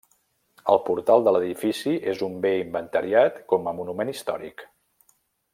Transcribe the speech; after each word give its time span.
El 0.75 0.79
portal 0.87 1.25
de 1.27 1.33
l'edifici 1.35 1.93
és 2.15 2.25
un 2.29 2.41
bé 2.47 2.55
inventariat 2.63 3.41
com 3.53 3.73
a 3.73 3.79
monument 3.83 4.15
històric. 4.15 4.69